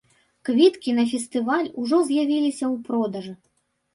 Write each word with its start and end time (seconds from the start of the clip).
Квіткі 0.47 0.93
на 0.99 1.03
фестываль 1.11 1.67
ужо 1.83 1.99
з'явіліся 2.07 2.65
ў 2.73 2.75
продажы. 2.87 3.37